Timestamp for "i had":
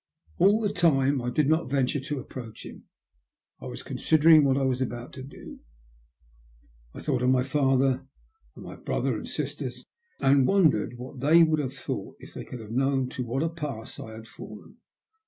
13.99-14.27